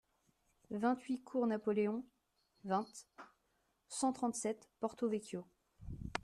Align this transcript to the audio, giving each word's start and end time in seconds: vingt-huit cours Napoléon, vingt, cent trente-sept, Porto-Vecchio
vingt-huit 0.71 1.19
cours 1.23 1.45
Napoléon, 1.45 2.03
vingt, 2.63 2.87
cent 3.87 4.11
trente-sept, 4.13 4.67
Porto-Vecchio 4.79 5.45